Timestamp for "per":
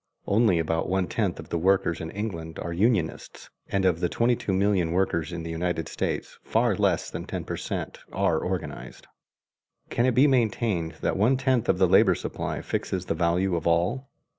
7.43-7.55